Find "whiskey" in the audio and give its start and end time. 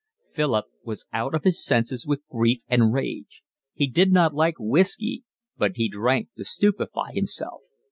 4.57-5.25